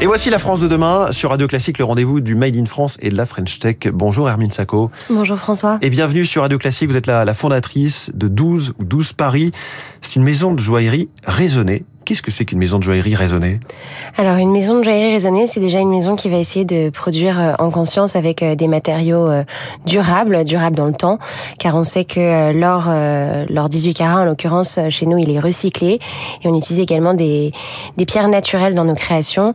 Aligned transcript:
Et 0.00 0.06
voici 0.06 0.30
la 0.30 0.38
France 0.38 0.60
de 0.60 0.68
demain 0.68 1.10
sur 1.10 1.30
Radio 1.30 1.48
Classique, 1.48 1.78
le 1.78 1.84
rendez-vous 1.84 2.20
du 2.20 2.36
Made 2.36 2.56
in 2.56 2.66
France 2.66 2.98
et 3.02 3.08
de 3.08 3.16
la 3.16 3.26
French 3.26 3.58
Tech. 3.58 3.78
Bonjour 3.92 4.28
Hermine 4.28 4.52
Sacco. 4.52 4.92
Bonjour 5.10 5.36
François. 5.36 5.78
Et 5.82 5.90
bienvenue 5.90 6.24
sur 6.24 6.42
Radio 6.42 6.56
Classique. 6.56 6.88
Vous 6.88 6.96
êtes 6.96 7.08
la, 7.08 7.24
la 7.24 7.34
fondatrice 7.34 8.12
de 8.14 8.28
12 8.28 8.74
ou 8.78 8.84
12 8.84 9.12
Paris. 9.14 9.50
C'est 10.00 10.14
une 10.14 10.22
maison 10.22 10.54
de 10.54 10.60
joaillerie 10.60 11.08
raisonnée 11.24 11.84
Qu'est-ce 12.08 12.22
que 12.22 12.30
c'est 12.30 12.46
qu'une 12.46 12.58
maison 12.58 12.78
de 12.78 12.84
joaillerie 12.84 13.14
raisonnée? 13.14 13.60
Alors 14.16 14.36
une 14.36 14.50
maison 14.50 14.78
de 14.78 14.82
joaillerie 14.82 15.12
raisonnée, 15.12 15.46
c'est 15.46 15.60
déjà 15.60 15.78
une 15.78 15.90
maison 15.90 16.16
qui 16.16 16.30
va 16.30 16.38
essayer 16.38 16.64
de 16.64 16.88
produire 16.88 17.38
euh, 17.38 17.52
en 17.58 17.70
conscience 17.70 18.16
avec 18.16 18.42
euh, 18.42 18.54
des 18.54 18.66
matériaux 18.66 19.28
euh, 19.28 19.44
durables, 19.84 20.44
durables 20.44 20.74
dans 20.74 20.86
le 20.86 20.94
temps, 20.94 21.18
car 21.58 21.74
on 21.74 21.82
sait 21.82 22.04
que 22.04 22.50
l'or, 22.52 22.88
l'or 23.50 23.68
18 23.68 23.92
carats 23.92 24.22
en 24.22 24.24
l'occurrence 24.24 24.78
chez 24.88 25.04
nous, 25.04 25.18
il 25.18 25.30
est 25.30 25.38
recyclé 25.38 25.98
et 26.42 26.48
on 26.48 26.56
utilise 26.56 26.80
également 26.80 27.12
des, 27.12 27.52
des 27.98 28.06
pierres 28.06 28.28
naturelles 28.28 28.74
dans 28.74 28.86
nos 28.86 28.94
créations. 28.94 29.52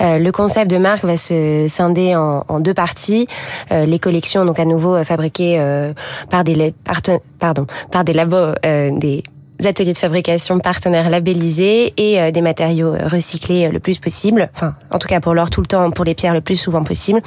Le 0.00 0.30
concept 0.30 0.70
de 0.70 0.78
marque 0.78 1.04
va 1.04 1.18
se 1.18 1.66
scinder 1.68 2.16
en, 2.16 2.60
deux 2.60 2.74
parties. 2.74 3.26
Les 3.70 3.98
collections, 3.98 4.46
donc 4.46 4.58
à 4.58 4.64
nouveau 4.64 5.04
fabriquées 5.04 5.92
par 6.30 6.44
des 6.44 6.72
pardon, 7.38 7.66
labos, 7.92 8.54
des 8.62 9.22
ateliers 9.66 9.92
de 9.92 9.98
fabrication 9.98 10.58
partenaires 10.58 11.10
labellisés 11.10 11.92
et 11.96 12.20
euh, 12.20 12.30
des 12.30 12.40
matériaux 12.40 12.92
recyclés 12.92 13.66
euh, 13.66 13.70
le 13.70 13.80
plus 13.80 13.98
possible. 13.98 14.50
Enfin, 14.54 14.74
en 14.90 14.98
tout 14.98 15.08
cas 15.08 15.20
pour 15.20 15.34
l'or 15.34 15.50
tout 15.50 15.60
le 15.60 15.66
temps, 15.66 15.90
pour 15.90 16.04
les 16.04 16.14
pierres 16.14 16.34
le 16.34 16.40
plus 16.40 16.56
souvent 16.56 16.84
possible 16.84 17.20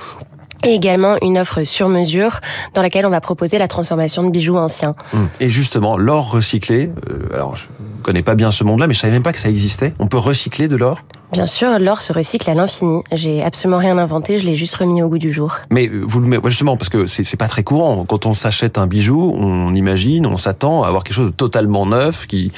et 0.64 0.74
également 0.74 1.18
une 1.22 1.38
offre 1.38 1.64
sur 1.64 1.90
mesure 1.90 2.40
dans 2.74 2.82
laquelle 2.82 3.06
on 3.06 3.10
va 3.10 3.22
proposer 3.22 3.58
la 3.58 3.68
transformation 3.68 4.24
de 4.24 4.30
bijoux 4.30 4.58
anciens. 4.58 4.96
Hum. 5.14 5.28
Et 5.40 5.50
justement, 5.50 5.98
l'or 5.98 6.32
recyclé, 6.32 6.92
euh, 7.10 7.34
alors 7.34 7.56
je 7.56 7.66
connais 8.04 8.22
pas 8.22 8.36
bien 8.36 8.52
ce 8.52 8.64
monde-là, 8.64 8.86
mais 8.86 8.94
je 8.94 9.00
savais 9.00 9.14
même 9.14 9.24
pas 9.24 9.34
que 9.34 9.40
ça 9.40 9.50
existait. 9.50 9.94
On 9.98 10.08
peut 10.08 10.18
recycler 10.18 10.68
de 10.68 10.76
l'or? 10.76 11.00
Bien 11.32 11.48
sûr, 11.48 11.80
l'or 11.80 12.02
se 12.02 12.14
recycle 12.14 12.48
à 12.50 12.54
l'infini. 12.54 13.02
J'ai 13.12 13.42
absolument 13.42 13.80
rien 13.80 13.98
inventé, 13.98 14.38
je 14.38 14.46
l'ai 14.46 14.56
juste 14.56 14.76
remis 14.76 15.02
au 15.02 15.08
goût 15.08 15.18
du 15.18 15.34
jour. 15.34 15.56
Mais 15.72 15.88
euh, 15.88 16.04
vous 16.06 16.20
le 16.20 16.40
justement 16.50 16.78
parce 16.78 16.90
que 16.90 17.08
c'est 17.08 17.38
pas 17.38 17.48
très 17.48 17.64
courant. 17.64 18.06
Quand 18.08 18.28
on 18.28 18.36
s'achète 18.36 18.78
un 18.78 18.86
bijou, 18.86 19.34
on 19.36 19.74
imagine, 19.74 20.28
on 20.28 20.38
s'attend 20.38 20.84
à 20.84 20.88
avoir 20.88 21.04
quelque 21.04 21.16
chose 21.16 21.32
de 21.32 21.36
totalement 21.36 21.86
neuf 21.88 22.28
qui 22.28 22.52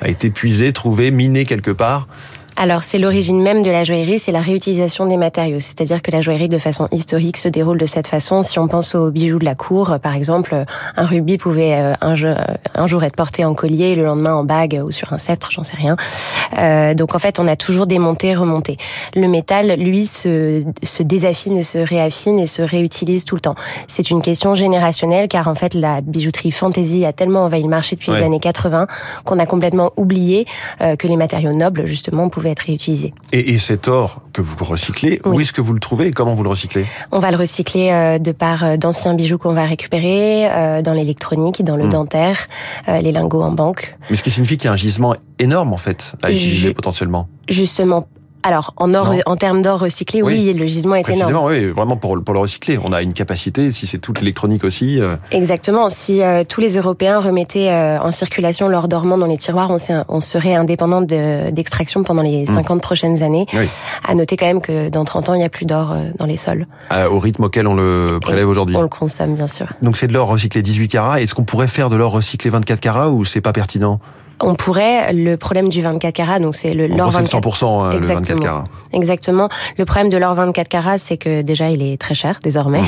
a 0.00 0.08
été 0.08 0.30
puisé, 0.30 0.72
trouvé, 0.72 1.10
miné 1.10 1.44
quelque 1.44 1.70
part. 1.72 2.06
Alors 2.56 2.82
c'est 2.82 2.98
l'origine 2.98 3.40
même 3.40 3.62
de 3.62 3.70
la 3.70 3.82
joaillerie, 3.82 4.18
c'est 4.18 4.32
la 4.32 4.40
réutilisation 4.40 5.06
des 5.06 5.16
matériaux. 5.16 5.60
C'est-à-dire 5.60 6.02
que 6.02 6.10
la 6.10 6.20
joaillerie 6.20 6.50
de 6.50 6.58
façon 6.58 6.86
historique 6.92 7.38
se 7.38 7.48
déroule 7.48 7.78
de 7.78 7.86
cette 7.86 8.06
façon. 8.06 8.42
Si 8.42 8.58
on 8.58 8.68
pense 8.68 8.94
aux 8.94 9.10
bijoux 9.10 9.38
de 9.38 9.44
la 9.44 9.54
cour, 9.54 9.98
par 10.02 10.14
exemple, 10.14 10.64
un 10.96 11.04
rubis 11.04 11.38
pouvait 11.38 11.74
euh, 11.74 11.94
euh, 12.02 12.34
un 12.74 12.86
jour, 12.86 13.04
être 13.04 13.16
porté 13.16 13.44
en 13.44 13.54
collier, 13.54 13.94
le 13.94 14.04
lendemain 14.04 14.34
en 14.34 14.44
bague 14.44 14.80
ou 14.84 14.90
sur 14.90 15.12
un 15.12 15.18
sceptre, 15.18 15.50
j'en 15.50 15.64
sais 15.64 15.76
rien. 15.76 15.96
Euh, 16.58 16.94
donc 16.94 17.14
en 17.14 17.18
fait, 17.18 17.40
on 17.40 17.48
a 17.48 17.56
toujours 17.56 17.86
démonté, 17.86 18.34
remonté. 18.34 18.76
Le 19.14 19.28
métal, 19.28 19.74
lui, 19.78 20.06
se, 20.06 20.62
se 20.82 21.02
désaffine, 21.02 21.64
se 21.64 21.78
réaffine 21.78 22.38
et 22.38 22.46
se 22.46 22.60
réutilise 22.60 23.24
tout 23.24 23.34
le 23.34 23.40
temps. 23.40 23.54
C'est 23.88 24.10
une 24.10 24.20
question 24.20 24.54
générationnelle 24.54 25.28
car 25.28 25.48
en 25.48 25.54
fait 25.54 25.72
la 25.74 26.00
bijouterie 26.02 26.52
fantasy 26.52 27.04
a 27.06 27.12
tellement 27.12 27.44
envahi 27.44 27.62
le 27.62 27.68
marché 27.68 27.96
depuis 27.96 28.12
les 28.12 28.22
années 28.22 28.40
80 28.40 28.86
qu'on 29.24 29.38
a 29.38 29.46
complètement 29.46 29.92
oublié 29.96 30.46
que 30.80 31.06
les 31.06 31.16
matériaux 31.16 31.52
nobles 31.52 31.86
justement 31.86 32.28
pouvaient 32.28 32.41
être 32.50 32.60
réutilisé. 32.60 33.14
Et, 33.32 33.58
cet 33.58 33.88
or 33.88 34.22
que 34.32 34.42
vous 34.42 34.56
recyclez, 34.64 35.20
où 35.24 35.40
est-ce 35.40 35.52
que 35.52 35.60
vous 35.60 35.72
le 35.72 35.80
trouvez 35.80 36.08
et 36.08 36.10
comment 36.10 36.34
vous 36.34 36.42
le 36.42 36.48
recyclez? 36.48 36.84
On 37.10 37.18
va 37.18 37.30
le 37.30 37.36
recycler 37.36 37.90
euh, 37.90 38.18
de 38.18 38.32
par 38.32 38.64
euh, 38.64 38.76
d'anciens 38.76 39.14
bijoux 39.14 39.38
qu'on 39.38 39.54
va 39.54 39.64
récupérer 39.64 40.50
euh, 40.50 40.82
dans 40.82 40.94
l'électronique, 40.94 41.62
dans 41.62 41.76
le 41.76 41.84
hmm. 41.84 41.90
dentaire, 41.90 42.48
les 42.88 43.12
lingots 43.12 43.42
en 43.42 43.52
banque. 43.52 43.96
Mais 44.10 44.16
ce 44.16 44.22
qui 44.22 44.30
signifie 44.30 44.56
qu'il 44.56 44.66
y 44.66 44.68
a 44.68 44.72
un 44.72 44.76
gisement 44.76 45.14
énorme 45.38 45.72
en 45.72 45.76
fait 45.76 46.14
à 46.22 46.30
utiliser 46.30 46.74
potentiellement. 46.74 47.28
Justement, 47.48 48.06
alors, 48.42 48.74
en 48.76 48.92
or, 48.94 49.14
en 49.26 49.36
termes 49.36 49.62
d'or 49.62 49.78
recyclé, 49.80 50.20
oui. 50.22 50.52
le 50.52 50.66
gisement 50.66 50.96
est 50.96 51.02
Précisément, 51.02 51.48
énorme. 51.48 51.52
oui, 51.52 51.66
vraiment 51.66 51.96
pour, 51.96 52.20
pour 52.22 52.34
le 52.34 52.40
recycler. 52.40 52.78
On 52.82 52.92
a 52.92 53.02
une 53.02 53.12
capacité, 53.12 53.70
si 53.70 53.86
c'est 53.86 53.98
toute 53.98 54.18
l'électronique 54.18 54.64
aussi. 54.64 55.00
Euh. 55.00 55.16
Exactement. 55.30 55.88
Si 55.88 56.22
euh, 56.22 56.42
tous 56.48 56.60
les 56.60 56.76
Européens 56.76 57.20
remettaient 57.20 57.70
euh, 57.70 58.00
en 58.00 58.10
circulation 58.10 58.68
l'or 58.68 58.88
dormant 58.88 59.16
dans 59.16 59.26
les 59.26 59.36
tiroirs, 59.36 59.70
on, 59.70 59.76
on 60.08 60.20
serait 60.20 60.54
indépendant 60.54 61.02
d'extraction 61.02 62.02
pendant 62.02 62.22
les 62.22 62.46
50 62.46 62.78
hmm. 62.78 62.80
prochaines 62.80 63.22
années. 63.22 63.46
Oui. 63.54 63.68
À 64.06 64.14
noter 64.14 64.36
quand 64.36 64.46
même 64.46 64.60
que 64.60 64.88
dans 64.88 65.04
30 65.04 65.28
ans, 65.28 65.34
il 65.34 65.38
n'y 65.38 65.44
a 65.44 65.48
plus 65.48 65.66
d'or 65.66 65.94
dans 66.18 66.26
les 66.26 66.36
sols. 66.36 66.66
au 67.10 67.18
rythme 67.18 67.44
auquel 67.44 67.68
on 67.68 67.74
le 67.74 68.18
prélève 68.20 68.48
aujourd'hui. 68.48 68.76
On 68.76 68.82
le 68.82 68.88
consomme, 68.88 69.34
bien 69.34 69.48
sûr. 69.48 69.66
Donc 69.82 69.96
c'est 69.96 70.08
de 70.08 70.12
l'or 70.12 70.28
recyclé 70.28 70.62
18 70.62 70.88
carats. 70.88 71.20
Est-ce 71.20 71.34
qu'on 71.34 71.44
pourrait 71.44 71.68
faire 71.68 71.90
de 71.90 71.96
l'or 71.96 72.12
recyclé 72.12 72.50
24 72.50 72.80
carats 72.80 73.10
ou 73.10 73.24
c'est 73.24 73.40
pas 73.40 73.52
pertinent? 73.52 74.00
On 74.40 74.54
pourrait, 74.54 75.12
le 75.12 75.36
problème 75.36 75.68
du 75.68 75.82
24 75.82 76.14
carats, 76.14 76.38
donc 76.38 76.54
c'est 76.54 76.74
le 76.74 76.86
l'or 76.86 77.10
24 77.10 77.42
100% 77.42 77.94
euh, 77.94 77.98
le 77.98 78.06
24 78.06 78.40
carats. 78.40 78.64
Exactement. 78.92 79.48
Le 79.78 79.84
problème 79.84 80.08
de 80.08 80.16
l'or 80.16 80.34
24 80.34 80.68
carats, 80.68 80.98
c'est 80.98 81.16
que 81.16 81.42
déjà 81.42 81.70
il 81.70 81.82
est 81.82 82.00
très 82.00 82.14
cher 82.14 82.38
désormais, 82.42 82.82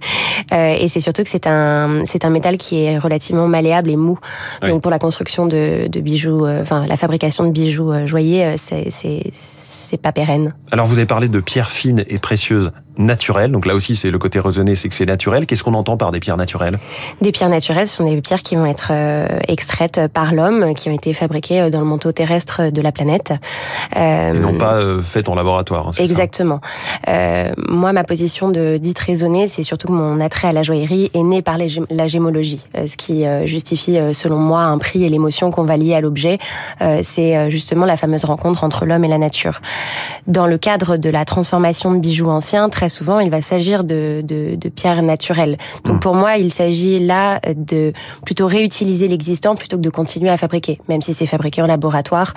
euh, 0.52 0.76
et 0.78 0.88
c'est 0.88 1.00
surtout 1.00 1.22
que 1.22 1.28
c'est 1.28 1.46
un 1.46 2.04
c'est 2.04 2.24
un 2.24 2.30
métal 2.30 2.56
qui 2.56 2.84
est 2.84 2.98
relativement 2.98 3.48
malléable 3.48 3.90
et 3.90 3.96
mou. 3.96 4.18
Donc 4.62 4.82
pour 4.82 4.90
la 4.90 4.98
construction 4.98 5.46
de, 5.46 5.88
de 5.88 6.00
bijoux, 6.00 6.44
euh, 6.44 6.62
enfin 6.62 6.86
la 6.86 6.96
fabrication 6.96 7.44
de 7.44 7.50
bijoux 7.50 7.92
joyeux, 8.06 8.54
c'est 8.56 8.90
c'est 8.90 9.30
c'est 9.32 9.77
pas 9.96 10.12
pérenne. 10.12 10.54
Alors 10.70 10.86
vous 10.86 10.98
avez 10.98 11.06
parlé 11.06 11.28
de 11.28 11.40
pierres 11.40 11.70
fines 11.70 12.04
et 12.08 12.18
précieuses 12.18 12.72
naturelles. 12.98 13.52
Donc 13.52 13.64
là 13.64 13.74
aussi, 13.74 13.96
c'est 13.96 14.10
le 14.10 14.18
côté 14.18 14.40
raisonné, 14.40 14.74
c'est 14.74 14.88
que 14.88 14.94
c'est 14.94 15.06
naturel. 15.06 15.46
Qu'est-ce 15.46 15.62
qu'on 15.62 15.74
entend 15.74 15.96
par 15.96 16.12
des 16.12 16.20
pierres 16.20 16.36
naturelles? 16.36 16.78
Des 17.20 17.32
pierres 17.32 17.48
naturelles, 17.48 17.86
ce 17.86 17.96
sont 17.96 18.10
des 18.10 18.20
pierres 18.20 18.42
qui 18.42 18.56
vont 18.56 18.66
être 18.66 18.88
euh, 18.90 19.26
extraites 19.46 20.00
par 20.12 20.34
l'homme, 20.34 20.74
qui 20.74 20.90
ont 20.90 20.94
été 20.94 21.14
fabriquées 21.14 21.60
euh, 21.60 21.70
dans 21.70 21.78
le 21.78 21.86
manteau 21.86 22.12
terrestre 22.12 22.70
de 22.70 22.82
la 22.82 22.92
planète. 22.92 23.32
Euh, 23.96 24.34
et 24.34 24.38
non 24.38 24.58
pas 24.58 24.80
faites 25.02 25.28
en 25.28 25.34
laboratoire. 25.34 25.88
Hein, 25.88 25.92
exactement. 25.98 26.60
Euh, 27.06 27.50
moi, 27.68 27.92
ma 27.92 28.04
position 28.04 28.50
de 28.50 28.76
dite 28.76 28.98
raisonnée, 28.98 29.46
c'est 29.46 29.62
surtout 29.62 29.86
que 29.86 29.92
mon 29.92 30.20
attrait 30.20 30.48
à 30.48 30.52
la 30.52 30.62
joaillerie 30.62 31.10
est 31.14 31.22
né 31.22 31.40
par 31.40 31.56
la 31.58 32.06
gémologie, 32.06 32.66
ce 32.74 32.96
qui 32.96 33.24
justifie, 33.44 33.98
selon 34.12 34.38
moi, 34.38 34.62
un 34.62 34.78
prix 34.78 35.04
et 35.04 35.08
l'émotion 35.08 35.50
qu'on 35.50 35.64
va 35.64 35.76
lier 35.76 35.94
à 35.94 36.00
l'objet. 36.00 36.38
c'est 37.02 37.50
justement 37.50 37.86
la 37.86 37.96
fameuse 37.96 38.24
rencontre 38.24 38.64
entre 38.64 38.84
l'homme 38.84 39.04
et 39.04 39.08
la 39.08 39.18
nature. 39.18 39.60
Dans 40.26 40.46
le 40.46 40.58
cadre 40.58 40.96
de 40.96 41.10
la 41.10 41.24
transformation 41.24 41.92
de 41.92 41.98
bijoux 41.98 42.28
anciens, 42.28 42.68
très 42.68 42.88
souvent, 42.88 43.20
il 43.20 43.30
va 43.30 43.42
s'agir 43.42 43.84
de, 43.84 44.22
de, 44.22 44.68
pierres 44.68 45.02
naturelles. 45.02 45.56
Donc 45.84 45.96
hmm. 45.96 46.00
pour 46.00 46.14
moi, 46.14 46.36
il 46.36 46.52
s'agit 46.52 46.98
là 46.98 47.40
de 47.56 47.92
plutôt 48.24 48.46
réutiliser 48.46 49.08
l'existant 49.08 49.54
plutôt 49.54 49.76
que 49.76 49.82
de 49.82 49.90
continuer 49.90 50.30
à 50.30 50.36
fabriquer, 50.36 50.78
même 50.88 51.02
si 51.02 51.14
c'est 51.14 51.26
fabriqué 51.26 51.62
en 51.62 51.66
laboratoire 51.66 52.34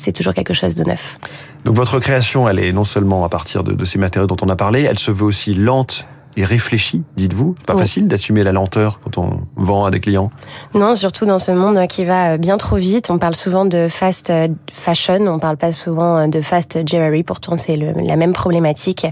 c'est 0.00 0.12
toujours 0.12 0.32
quelque 0.32 0.54
chose 0.54 0.76
de 0.76 0.84
neuf. 0.84 1.18
Donc 1.64 1.74
votre 1.74 1.98
création, 1.98 2.48
elle 2.48 2.60
est 2.60 2.72
non 2.72 2.84
seulement 2.84 3.24
à 3.24 3.28
partir 3.28 3.64
de, 3.64 3.72
de, 3.72 3.84
ces 3.84 3.98
matériaux 3.98 4.28
dont 4.28 4.36
on 4.42 4.48
a 4.48 4.54
parlé, 4.54 4.82
elle 4.82 4.96
se 4.96 5.10
veut 5.10 5.24
aussi 5.24 5.54
lente 5.54 6.06
et 6.38 6.44
réfléchi, 6.44 7.02
dites-vous. 7.16 7.56
Pas 7.66 7.76
facile 7.76 8.06
d'assumer 8.06 8.44
la 8.44 8.52
lenteur 8.52 9.00
quand 9.02 9.18
on 9.18 9.40
vend 9.56 9.84
à 9.84 9.90
des 9.90 9.98
clients. 9.98 10.30
Non, 10.72 10.94
surtout 10.94 11.26
dans 11.26 11.40
ce 11.40 11.50
monde 11.50 11.84
qui 11.88 12.04
va 12.04 12.38
bien 12.38 12.58
trop 12.58 12.76
vite. 12.76 13.10
On 13.10 13.18
parle 13.18 13.34
souvent 13.34 13.64
de 13.64 13.88
fast 13.88 14.32
fashion, 14.72 15.26
on 15.26 15.40
parle 15.40 15.56
pas 15.56 15.72
souvent 15.72 16.28
de 16.28 16.40
fast 16.40 16.86
jewelry. 16.86 17.24
Pourtant, 17.24 17.56
c'est 17.56 17.76
la 17.76 18.14
même 18.14 18.32
problématique. 18.32 19.04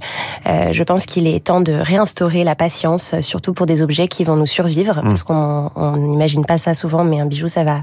Euh, 0.47 0.69
je 0.70 0.84
pense 0.84 1.04
qu'il 1.04 1.26
est 1.26 1.44
temps 1.44 1.60
de 1.60 1.72
réinstaurer 1.72 2.44
la 2.44 2.54
patience, 2.54 3.20
surtout 3.20 3.53
pour 3.53 3.66
des 3.66 3.82
objets 3.82 4.06
qui 4.06 4.22
vont 4.22 4.37
nous 4.37 4.47
survivre, 4.47 5.03
mmh. 5.03 5.08
parce 5.08 5.25
qu'on 5.25 5.97
n'imagine 5.97 6.44
pas 6.44 6.58
ça 6.58 6.75
souvent, 6.75 7.03
mais 7.03 7.19
un 7.19 7.26
bijou, 7.26 7.48
ça 7.48 7.64
va 7.64 7.82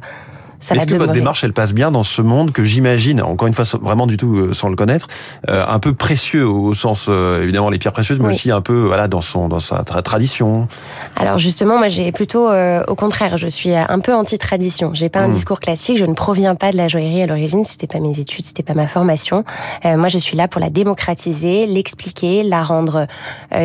est-ce 0.72 0.88
que 0.88 0.96
votre 0.96 1.14
démarche, 1.14 1.44
elle 1.44 1.54
passe 1.54 1.74
bien 1.74 1.92
dans 1.92 2.04
ce 2.04 2.22
monde 2.22 2.52
que 2.52 2.64
j'imagine, 2.64 3.22
encore 3.22 3.48
une 3.48 3.54
fois, 3.54 3.66
vraiment 3.82 4.08
du 4.08 4.18
tout 4.18 4.36
euh, 4.36 4.54
sans 4.54 4.70
le 4.70 4.76
connaître, 4.76 5.08
euh, 5.50 5.66
un 5.68 5.80
peu 5.80 5.94
précieux 5.94 6.48
au 6.48 6.74
sens 6.74 7.06
euh, 7.10 7.44
évidemment 7.44 7.70
les 7.70 7.80
pierres 7.80 7.94
précieuses, 7.94 8.20
mais 8.20 8.30
aussi 8.30 8.52
un 8.52 8.62
peu 8.62 8.86
voilà 8.86 9.08
dans 9.08 9.22
son 9.22 9.48
dans 9.48 9.60
sa 9.60 9.84
tradition. 9.84 10.68
Alors 11.16 11.38
justement, 11.38 11.78
moi 11.78 11.88
j'ai 11.88 12.12
plutôt 12.12 12.50
au 12.50 12.96
contraire, 12.96 13.38
je 13.38 13.48
suis 13.48 13.74
un 13.76 14.00
peu 14.00 14.14
anti-tradition. 14.14 14.92
J'ai 14.94 15.10
pas 15.10 15.22
un 15.22 15.28
hmm. 15.28 15.34
discours 15.34 15.60
classique, 15.60 15.98
je 15.98 16.06
ne 16.06 16.14
proviens 16.14 16.56
pas 16.56 16.72
de 16.72 16.78
la 16.78 16.88
joaillerie 16.88 17.22
à 17.22 17.28
l'origine, 17.28 17.64
c'était 17.64 17.88
pas 17.88 18.00
mes 18.00 18.20
études, 18.20 18.46
c'était 18.46 18.64
pas 18.64 18.74
ma 18.74 18.88
formation. 18.88 19.44
moi, 19.84 20.08
je 20.08 20.18
suis 20.18 20.38
là 20.38 20.48
pour 20.48 20.62
la 20.62 20.70
démocratiser, 20.70 21.66
l'expliquer, 21.66 22.44
la 22.44 22.64
rendre 22.64 23.08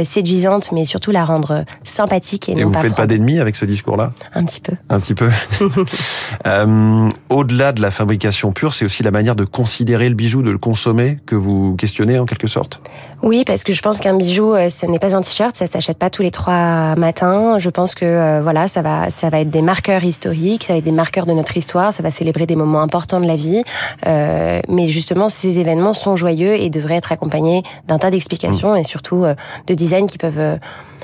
séduisante, 0.05 0.72
mais 0.72 0.84
surtout 0.84 1.11
la 1.11 1.25
rendre 1.25 1.64
sympathique 1.84 2.49
et, 2.49 2.52
et 2.52 2.64
non 2.64 2.70
vous 2.70 2.78
faites 2.78 2.94
pas 2.94 3.06
d'ennemis 3.06 3.38
avec 3.40 3.56
ce 3.56 3.64
discours-là? 3.64 4.12
Un 4.34 4.44
petit 4.44 4.61
peu. 4.61 4.72
Un 4.88 5.00
petit 5.00 5.14
peu. 5.14 5.28
Euh, 6.88 7.08
au-delà 7.29 7.73
de 7.73 7.82
la 7.82 7.90
fabrication 7.90 8.52
pure, 8.52 8.75
c'est 8.75 8.85
aussi 8.85 9.02
la 9.02 9.11
manière 9.11 9.37
de 9.37 9.44
considérer 9.44 10.08
le 10.08 10.14
bijou, 10.14 10.43
de 10.43 10.50
le 10.50 10.58
consommer, 10.58 11.19
que 11.26 11.35
vous 11.35 11.75
questionnez 11.76 12.19
en 12.19 12.25
quelque 12.25 12.46
sorte? 12.46 12.81
Oui, 13.23 13.44
parce 13.46 13.64
que 13.64 13.73
je 13.73 13.82
pense 13.82 13.99
qu'un 13.99 14.17
bijou, 14.17 14.55
euh, 14.55 14.69
ce 14.69 14.87
n'est 14.87 14.99
pas 14.99 15.14
un 15.14 15.20
t-shirt, 15.20 15.55
ça 15.56 15.67
s'achète 15.67 15.99
pas 15.99 16.11
tous 16.11 16.23
les 16.23 16.31
trois 16.31 16.94
matins. 16.96 17.58
Je 17.58 17.70
pense 17.70 17.94
que 17.94 18.05
euh, 18.05 18.40
voilà, 18.43 18.69
ça 18.69 18.82
va, 18.82 19.11
ça 19.11 19.29
va 19.31 19.40
être 19.40 19.50
des 19.50 19.62
marqueurs 19.62 20.05
historiques, 20.05 20.64
ça 20.64 20.73
va 20.73 20.79
être 20.79 20.85
des 20.85 20.93
marqueurs 20.93 21.26
de 21.26 21.32
notre 21.32 21.56
histoire, 21.56 21.93
ça 21.93 22.02
va 22.02 22.11
célébrer 22.11 22.46
des 22.46 22.56
moments 22.56 22.81
importants 22.81 23.20
de 23.20 23.26
la 23.26 23.37
vie. 23.37 23.62
mais 24.06 24.87
justement, 24.87 25.29
ces 25.29 25.58
événements 25.58 25.93
sont 25.93 26.17
joyeux 26.17 26.55
et 26.55 26.70
devraient 26.70 26.96
être 26.96 27.12
accompagnés 27.12 27.62
d'un 27.87 27.99
tas 27.99 28.11
d'explications 28.11 28.75
mm. 28.75 28.79
et 28.79 28.84
surtout 28.84 29.25
de 29.67 29.75
design 29.75 30.06
qui 30.06 30.19
peuvent 30.19 30.58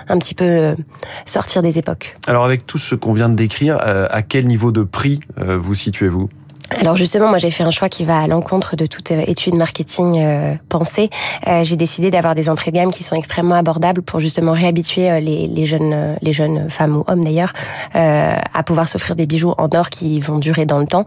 un 0.09 0.19
petit 0.19 0.35
peu 0.35 0.75
sortir 1.25 1.63
des 1.63 1.79
époques. 1.79 2.17
Alors 2.27 2.45
avec 2.45 2.67
tout 2.67 2.79
ce 2.79 2.95
qu'on 2.95 3.13
vient 3.13 3.29
de 3.29 3.35
décrire, 3.35 3.79
à 3.81 4.23
quel 4.23 4.47
niveau 4.47 4.73
de 4.73 4.83
prix 4.83 5.21
vous 5.65 5.75
situez-vous 5.75 6.29
alors 6.81 6.97
justement, 6.97 7.29
moi 7.29 7.37
j'ai 7.37 7.51
fait 7.51 7.63
un 7.63 7.71
choix 7.71 7.91
qui 7.91 8.05
va 8.05 8.21
à 8.21 8.27
l'encontre 8.27 8.75
de 8.75 8.87
toute 8.87 9.11
étude 9.11 9.55
marketing 9.55 10.57
pensée. 10.71 11.11
j'ai 11.63 11.77
décidé 11.77 12.11
d'avoir 12.11 12.35
des 12.35 12.49
entrées 12.49 12.71
de 12.71 12.77
gamme 12.77 12.91
qui 12.91 13.05
sont 13.05 13.15
extrêmement 13.15 13.55
abordables 13.55 14.01
pour 14.01 14.19
justement 14.19 14.53
réhabituer 14.53 15.21
les 15.21 15.67
jeunes, 15.67 16.17
les 16.23 16.33
jeunes 16.33 16.71
femmes 16.71 16.97
ou 16.97 17.05
hommes 17.07 17.23
d'ailleurs, 17.23 17.53
à 17.93 18.63
pouvoir 18.65 18.89
s'offrir 18.89 19.15
des 19.15 19.27
bijoux 19.27 19.53
en 19.59 19.69
or 19.75 19.91
qui 19.91 20.21
vont 20.21 20.39
durer 20.39 20.65
dans 20.65 20.79
le 20.79 20.87
temps. 20.87 21.05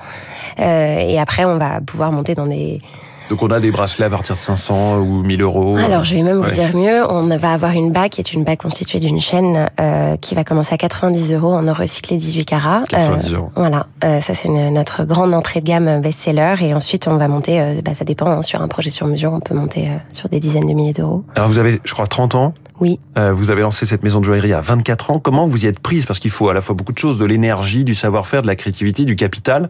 et 0.59 1.19
après, 1.19 1.43
on 1.43 1.57
va 1.57 1.81
pouvoir 1.81 2.11
monter 2.11 2.35
dans 2.35 2.47
des 2.47 2.79
donc 3.29 3.43
on 3.43 3.47
a 3.47 3.59
des 3.59 3.71
bracelets 3.71 4.05
à 4.05 4.09
partir 4.09 4.35
de 4.35 4.39
500 4.39 4.99
ou 4.99 5.23
1000 5.23 5.41
euros. 5.41 5.77
Alors 5.77 6.03
je 6.03 6.15
vais 6.15 6.23
même 6.23 6.39
vous 6.39 6.49
dire 6.49 6.75
mieux, 6.75 7.03
on 7.09 7.27
va 7.37 7.51
avoir 7.51 7.71
une 7.71 7.91
bague 7.91 8.11
qui 8.11 8.21
est 8.21 8.33
une 8.33 8.43
bague 8.43 8.59
constituée 8.59 8.99
d'une 8.99 9.19
chaîne 9.19 9.69
euh, 9.79 10.15
qui 10.17 10.35
va 10.35 10.43
commencer 10.43 10.73
à 10.73 10.77
90 10.77 11.33
euros 11.33 11.53
en 11.53 11.67
or 11.67 11.77
recyclé 11.77 12.17
18 12.17 12.45
carats. 12.45 12.83
90 12.89 13.33
euros. 13.33 13.51
Voilà, 13.55 13.87
euh, 14.03 14.21
ça 14.21 14.33
c'est 14.33 14.49
notre 14.49 15.03
grande 15.03 15.33
entrée 15.33 15.61
de 15.61 15.65
gamme 15.65 16.01
best-seller 16.01 16.55
et 16.61 16.73
ensuite 16.73 17.07
on 17.07 17.17
va 17.17 17.27
monter, 17.27 17.59
euh, 17.59 17.81
bah, 17.83 17.93
ça 17.93 18.05
dépend, 18.05 18.27
hein, 18.27 18.41
sur 18.41 18.61
un 18.61 18.67
projet 18.67 18.89
sur 18.89 19.07
mesure 19.07 19.33
on 19.33 19.39
peut 19.39 19.55
monter 19.55 19.89
sur 20.13 20.29
des 20.29 20.39
dizaines 20.39 20.67
de 20.67 20.73
milliers 20.73 20.93
d'euros. 20.93 21.23
Alors 21.35 21.49
vous 21.49 21.57
avez 21.57 21.81
je 21.83 21.93
crois 21.93 22.07
30 22.07 22.35
ans 22.35 22.53
oui. 22.79 22.99
Euh, 23.17 23.33
vous 23.33 23.49
avez 23.49 23.61
lancé 23.61 23.85
cette 23.85 24.03
maison 24.03 24.19
de 24.19 24.25
joaillerie 24.25 24.53
à 24.53 24.61
24 24.61 25.11
ans. 25.11 25.19
Comment 25.19 25.47
vous 25.47 25.65
y 25.65 25.67
êtes 25.67 25.79
prise? 25.79 26.05
Parce 26.05 26.19
qu'il 26.19 26.31
faut 26.31 26.49
à 26.49 26.53
la 26.53 26.61
fois 26.61 26.75
beaucoup 26.75 26.93
de 26.93 26.97
choses, 26.97 27.17
de 27.17 27.25
l'énergie, 27.25 27.83
du 27.83 27.95
savoir-faire, 27.95 28.41
de 28.41 28.47
la 28.47 28.55
créativité, 28.55 29.05
du 29.05 29.15
capital. 29.15 29.69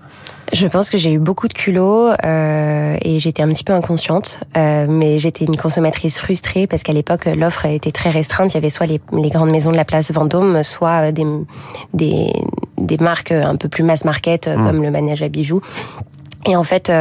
Je 0.54 0.68
pense 0.68 0.90
que 0.90 0.98
j'ai 0.98 1.14
eu 1.14 1.20
beaucoup 1.20 1.48
de 1.48 1.54
culot 1.54 2.10
euh, 2.24 2.98
et 3.02 3.20
j'étais 3.20 3.44
un 3.48 3.54
petit 3.54 3.64
peu 3.64 3.74
inconsciente. 3.74 4.40
Euh, 4.56 4.86
mais 4.90 5.18
j'étais 5.18 5.46
une 5.46 5.58
consommatrice 5.58 6.20
frustrée 6.20 6.68
parce 6.68 6.84
qu'à 6.84 6.94
l'époque, 6.94 7.26
l'offre 7.26 7.66
était 7.66 7.92
très 7.92 8.10
restreinte. 8.10 8.54
Il 8.54 8.56
y 8.56 8.58
avait 8.58 8.70
soit 8.70 8.86
les, 8.86 9.02
les, 9.12 9.30
grandes 9.30 9.52
maisons 9.52 9.72
de 9.72 9.78
la 9.78 9.86
place 9.86 10.12
Vendôme, 10.12 10.64
soit 10.64 11.12
des, 11.12 11.26
des, 11.94 12.34
des 12.78 12.98
marques 12.98 13.32
un 13.32 13.56
peu 13.56 13.70
plus 13.70 13.84
mass 13.84 14.06
market 14.06 14.48
mmh. 14.48 14.66
comme 14.66 14.84
le 14.84 14.92
manège 14.92 15.24
à 15.24 15.30
bijoux. 15.30 15.62
Et 16.46 16.56
en 16.56 16.64
fait, 16.64 16.92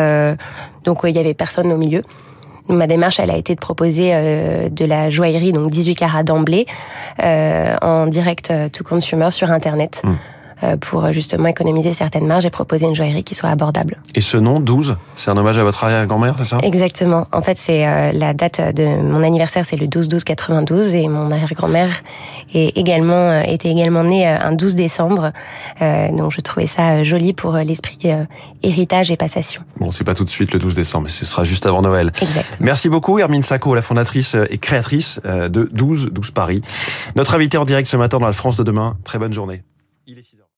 donc 0.85 1.01
il 1.05 1.15
y 1.15 1.19
avait 1.19 1.35
personne 1.35 1.71
au 1.73 1.77
milieu 1.77 2.03
ma 2.75 2.87
démarche, 2.87 3.21
elle 3.21 3.31
a 3.31 3.37
été 3.37 3.55
de 3.55 3.61
proposer 3.61 4.11
euh, 4.13 4.69
de 4.69 4.85
la 4.85 5.11
joaillerie, 5.11 5.53
donc 5.53 5.71
18 5.71 5.95
carats 5.95 6.23
d'emblée, 6.23 6.67
euh, 7.23 7.77
en 7.83 8.07
direct 8.07 8.51
euh, 8.51 8.69
to 8.69 8.85
consumer 8.85 9.31
sur 9.31 9.51
Internet. 9.51 10.03
Hmm. 10.05 10.15
Euh, 10.63 10.79
pour 10.79 11.13
justement 11.13 11.49
économiser 11.49 11.93
certaines 11.93 12.27
marges 12.27 12.47
et 12.47 12.51
proposer 12.51 12.87
une 12.87 12.95
joaillerie 12.95 13.25
qui 13.25 13.35
soit 13.35 13.51
abordable. 13.51 14.01
Et 14.15 14.23
ce 14.23 14.39
nom, 14.39 14.59
12, 14.59 14.97
c'est 15.15 15.31
un 15.31 15.37
hommage 15.37 15.59
à 15.59 15.65
votre 15.65 15.85
arrière-grand-mère, 15.85 16.37
c'est 16.39 16.47
ça? 16.47 16.59
Exactement. 16.63 17.27
En 17.31 17.43
fait, 17.43 17.59
c'est 17.59 17.87
euh, 17.87 18.13
la 18.13 18.33
date 18.33 18.75
de 18.75 18.87
mon 19.03 19.23
anniversaire, 19.23 19.67
c'est 19.67 19.77
le 19.77 19.87
12-12-92 19.87 20.95
et 20.95 21.09
mon 21.09 21.31
arrière-grand-mère 21.31 21.91
est 22.55 22.75
également, 22.75 23.33
euh, 23.33 23.43
était 23.43 23.69
également 23.69 24.03
née 24.03 24.27
un 24.27 24.53
12 24.53 24.77
décembre. 24.77 25.33
donc 25.81 26.33
je 26.33 26.41
trouvais 26.41 26.67
ça 26.67 27.03
joli 27.03 27.35
pour 27.35 27.53
l'esprit 27.53 28.09
héritage 28.63 29.11
et 29.11 29.17
passation. 29.19 29.61
Bon, 29.79 29.91
c'est 29.91 30.05
pas 30.05 30.15
tout 30.15 30.25
de 30.25 30.31
suite 30.31 30.55
le 30.55 30.59
12 30.59 30.75
décembre, 30.75 31.05
mais 31.05 31.11
ce 31.11 31.27
sera 31.27 31.45
juste 31.45 31.67
avant 31.67 31.83
Noël. 31.83 32.13
Exact. 32.23 32.57
Merci 32.61 32.89
beaucoup 32.89 33.19
Hermine 33.19 33.43
Sacco, 33.43 33.75
la 33.75 33.83
fondatrice 33.83 34.35
et 34.49 34.57
créatrice 34.57 35.21
de 35.25 35.69
12 35.71 36.13
12 36.13 36.31
Paris. 36.31 36.63
Notre 37.15 37.35
invité 37.35 37.59
en 37.59 37.67
direct 37.67 37.89
ce 37.89 37.99
matin 37.99 38.19
dans 38.19 38.27
la 38.27 38.33
France 38.33 38.57
de 38.57 38.63
demain. 38.63 38.97
Très 39.05 39.19
bonne 39.19 39.35
journée. 39.35 39.63
Il 40.07 40.19
est 40.19 40.23
6 40.23 40.46